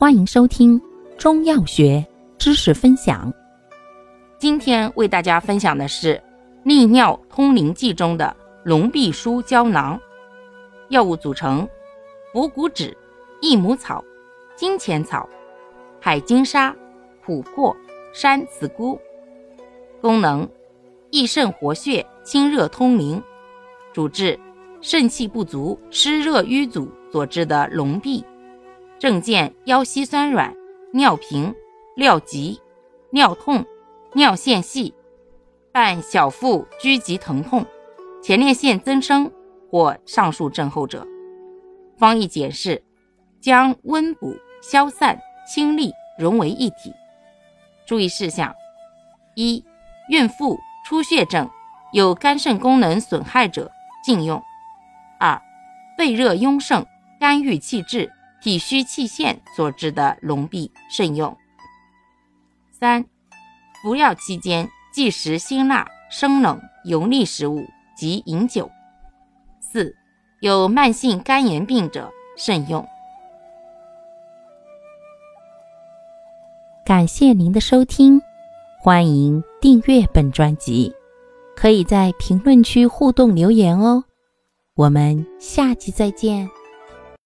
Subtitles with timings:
[0.00, 0.80] 欢迎收听
[1.18, 2.06] 中药学
[2.38, 3.34] 知识分享。
[4.38, 6.22] 今天为大家分享的是
[6.62, 10.00] 利尿通淋剂中的龙必舒胶囊。
[10.90, 11.68] 药物组成：
[12.32, 12.96] 补骨脂、
[13.40, 14.04] 益母草、
[14.54, 15.28] 金钱草、
[16.00, 16.72] 海金沙、
[17.26, 17.76] 琥珀、
[18.12, 18.96] 山子菇。
[20.00, 20.48] 功能：
[21.10, 23.20] 益肾活血、清热通淋。
[23.92, 24.38] 主治：
[24.80, 28.24] 肾气不足、湿热瘀阻所致的龙闭。
[28.98, 30.52] 症见腰膝酸软、
[30.92, 31.54] 尿频、
[31.96, 32.60] 尿急、
[33.12, 33.64] 尿痛、
[34.14, 34.92] 尿线细，
[35.72, 37.64] 伴小腹拘急疼痛、
[38.20, 39.30] 前列腺增生
[39.70, 41.06] 或上述症候者。
[41.96, 42.82] 方义解释：
[43.40, 46.92] 将温补、消散、清利融为一体。
[47.86, 48.52] 注意事项：
[49.36, 49.64] 一、
[50.10, 51.48] 孕妇、出血症、
[51.92, 53.70] 有肝肾功能损害者
[54.04, 54.40] 禁用；
[55.20, 55.40] 二、
[55.96, 56.84] 肺热壅盛、
[57.20, 58.10] 肝郁气滞、
[58.42, 61.36] 体虚气陷所致的龙闭慎用。
[62.70, 63.04] 三、
[63.82, 68.70] 服药期间忌食辛辣、生冷、油腻食物及饮酒。
[69.60, 69.94] 四、
[70.40, 72.86] 有慢性肝炎病者慎用。
[76.84, 78.22] 感谢您的收听，
[78.80, 80.94] 欢迎订阅本专辑，
[81.54, 84.04] 可以在评论区互动留言哦。
[84.74, 86.48] 我们下期再见。